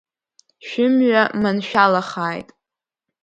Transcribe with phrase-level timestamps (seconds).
[0.65, 2.49] Шәымҩа маншәалахааит!